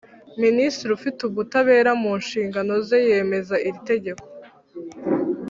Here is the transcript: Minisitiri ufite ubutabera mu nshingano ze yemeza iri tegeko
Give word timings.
Minisitiri 0.43 0.91
ufite 0.97 1.19
ubutabera 1.23 1.91
mu 2.01 2.11
nshingano 2.21 2.73
ze 2.87 2.97
yemeza 3.09 3.55
iri 3.67 3.79
tegeko 3.89 4.25